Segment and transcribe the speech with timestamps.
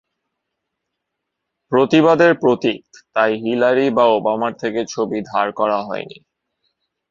[1.71, 2.81] প্রতিবাদের প্রতীক
[3.15, 6.17] তাই হিলারি বা ওবামার থেকে ছবি ধার করা হয়নি।